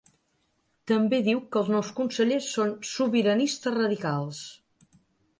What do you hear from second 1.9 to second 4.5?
consellers són ‘sobiranistes radicals’.